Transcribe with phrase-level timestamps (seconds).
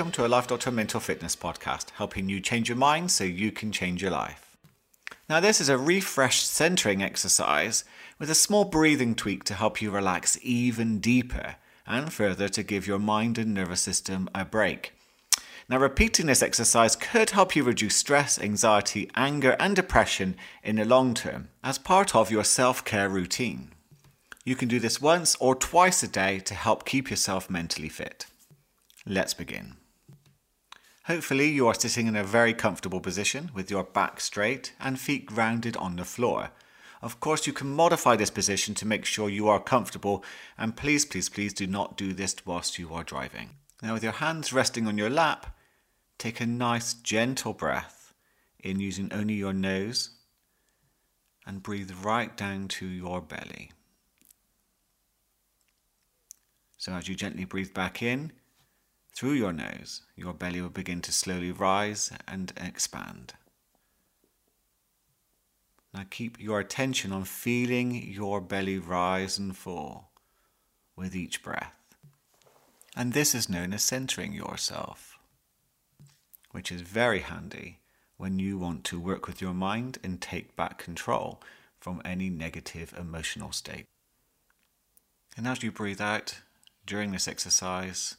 [0.00, 3.52] welcome to a Life Doctor Mental Fitness podcast, helping you change your mind so you
[3.52, 4.56] can change your life.
[5.28, 7.84] Now, this is a refreshed centering exercise
[8.18, 11.56] with a small breathing tweak to help you relax even deeper
[11.86, 14.94] and further to give your mind and nervous system a break.
[15.68, 20.86] Now, repeating this exercise could help you reduce stress, anxiety, anger, and depression in the
[20.86, 23.72] long term as part of your self care routine.
[24.46, 28.24] You can do this once or twice a day to help keep yourself mentally fit.
[29.04, 29.76] Let's begin.
[31.10, 35.26] Hopefully, you are sitting in a very comfortable position with your back straight and feet
[35.26, 36.50] grounded on the floor.
[37.02, 40.22] Of course, you can modify this position to make sure you are comfortable,
[40.56, 43.56] and please, please, please do not do this whilst you are driving.
[43.82, 45.58] Now, with your hands resting on your lap,
[46.16, 48.14] take a nice, gentle breath
[48.60, 50.10] in using only your nose
[51.44, 53.72] and breathe right down to your belly.
[56.78, 58.30] So, as you gently breathe back in,
[59.20, 63.34] through your nose, your belly will begin to slowly rise and expand.
[65.92, 70.10] Now keep your attention on feeling your belly rise and fall
[70.96, 71.74] with each breath.
[72.96, 75.18] And this is known as centering yourself,
[76.52, 77.80] which is very handy
[78.16, 81.42] when you want to work with your mind and take back control
[81.78, 83.84] from any negative emotional state.
[85.36, 86.40] And as you breathe out
[86.86, 88.16] during this exercise,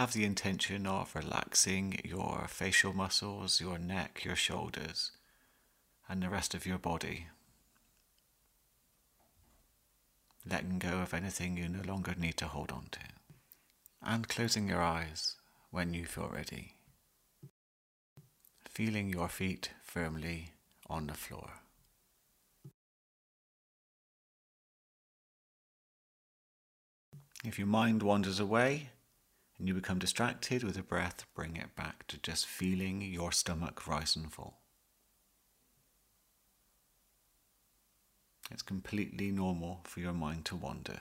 [0.00, 5.10] have the intention of relaxing your facial muscles, your neck, your shoulders,
[6.08, 7.26] and the rest of your body.
[10.50, 13.00] Letting go of anything you no longer need to hold on to.
[14.02, 15.36] And closing your eyes
[15.70, 16.76] when you feel ready.
[18.70, 20.52] Feeling your feet firmly
[20.88, 21.50] on the floor.
[27.44, 28.88] If your mind wanders away,
[29.60, 33.86] and you become distracted with a breath, bring it back to just feeling your stomach
[33.86, 34.62] rise and fall.
[38.50, 41.00] It's completely normal for your mind to wander.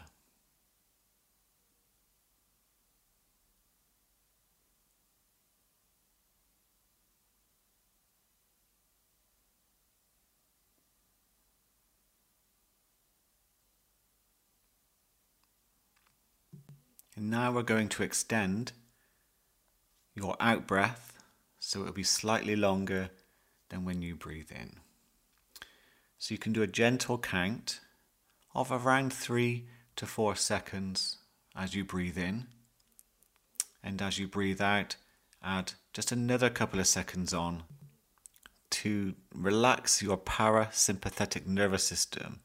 [17.19, 18.71] And now we're going to extend
[20.15, 21.19] your out breath
[21.59, 23.09] so it'll be slightly longer
[23.67, 24.77] than when you breathe in.
[26.17, 27.81] So you can do a gentle count
[28.55, 31.17] of around three to four seconds
[31.57, 32.47] as you breathe in.
[33.83, 34.95] And as you breathe out,
[35.43, 37.63] add just another couple of seconds on
[38.69, 42.39] to relax your parasympathetic nervous system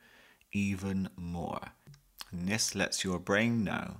[0.50, 1.60] even more.
[2.32, 3.98] And this lets your brain know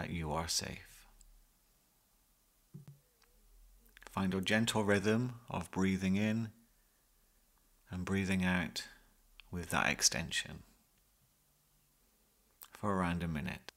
[0.00, 1.06] that you are safe.
[4.10, 6.52] Find a gentle rhythm of breathing in
[7.90, 8.84] and breathing out
[9.50, 10.62] with that extension
[12.70, 13.72] for around a minute.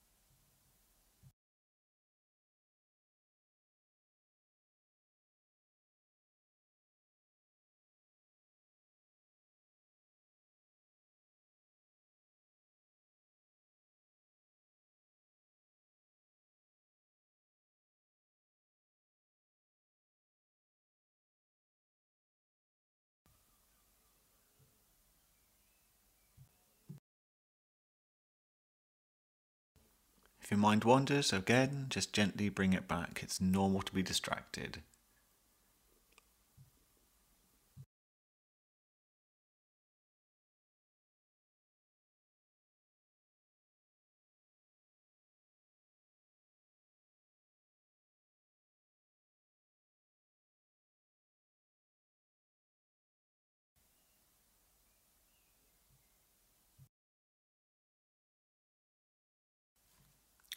[30.53, 33.21] If your mind wanders, again, just gently bring it back.
[33.23, 34.83] It's normal to be distracted.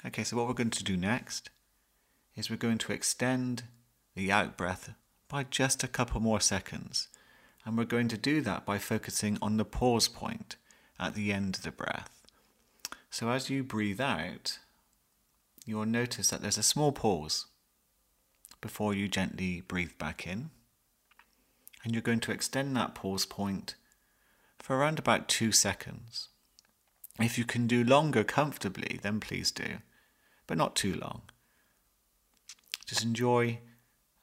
[0.06, 1.50] Okay, so what we're going to do next
[2.36, 3.64] is we're going to extend
[4.14, 4.94] the out breath
[5.28, 7.08] by just a couple more seconds.
[7.64, 10.54] And we're going to do that by focusing on the pause point
[11.00, 12.22] at the end of the breath.
[13.10, 14.60] So as you breathe out,
[15.64, 17.46] you'll notice that there's a small pause
[18.60, 20.50] before you gently breathe back in.
[21.82, 23.74] And you're going to extend that pause point
[24.60, 26.28] for around about two seconds.
[27.18, 29.78] If you can do longer comfortably, then please do
[30.46, 31.22] but not too long.
[32.86, 33.60] Just enjoy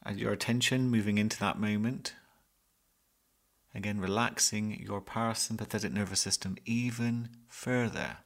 [0.05, 2.13] uh, your attention moving into that moment.
[3.75, 8.17] Again, relaxing your parasympathetic nervous system even further.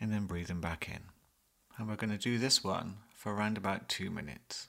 [0.00, 1.04] And then breathing back in.
[1.78, 4.68] And we're going to do this one for around about two minutes.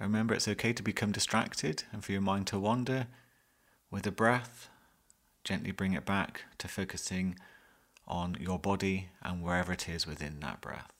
[0.00, 3.06] Remember, it's okay to become distracted and for your mind to wander.
[3.90, 4.68] With a breath,
[5.44, 7.38] gently bring it back to focusing
[8.06, 10.92] on your body and wherever it is within that breath.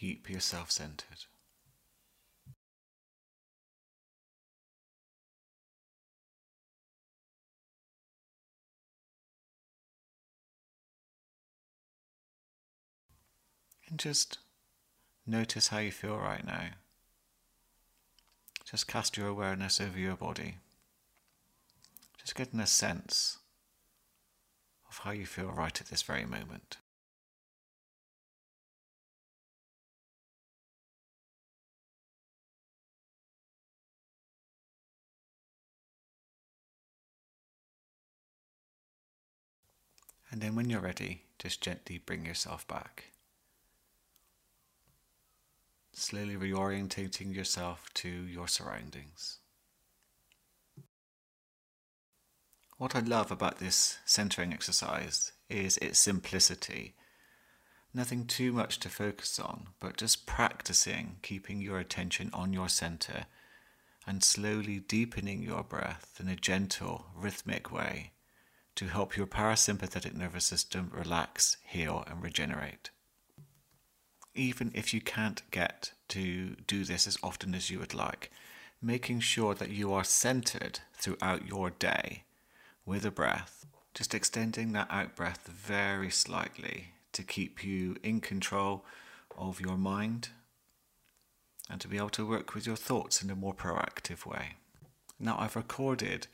[0.00, 1.26] Keep yourself centered.
[13.90, 14.38] And just
[15.26, 16.68] notice how you feel right now.
[18.64, 20.54] Just cast your awareness over your body.
[22.16, 23.36] Just getting a sense
[24.88, 26.78] of how you feel right at this very moment.
[40.30, 43.06] And then when you're ready, just gently bring yourself back.
[45.92, 49.38] Slowly reorientating yourself to your surroundings.
[52.78, 56.94] What I love about this centering exercise is its simplicity.
[57.92, 63.26] Nothing too much to focus on, but just practicing keeping your attention on your center
[64.06, 68.12] and slowly deepening your breath in a gentle, rhythmic way
[68.76, 72.90] to help your parasympathetic nervous system relax, heal, and regenerate.
[74.34, 78.30] Even if you can't get to do this as often as you would like,
[78.80, 82.24] making sure that you are centered throughout your day
[82.86, 88.84] with a breath, just extending that out breath very slightly to keep you in control
[89.36, 90.30] of your mind
[91.68, 94.56] and to be able to work with your thoughts in a more proactive way.
[95.18, 96.26] Now, I've recorded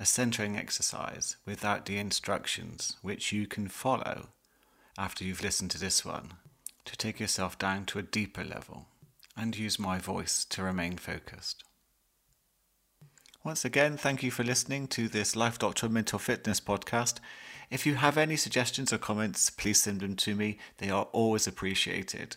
[0.00, 4.28] a centering exercise without the instructions which you can follow
[4.96, 6.34] after you've listened to this one
[6.84, 8.86] to take yourself down to a deeper level
[9.36, 11.64] and use my voice to remain focused.
[13.44, 17.18] Once again, thank you for listening to this Life Doctor Mental Fitness podcast.
[17.70, 20.58] If you have any suggestions or comments, please send them to me.
[20.78, 22.36] They are always appreciated.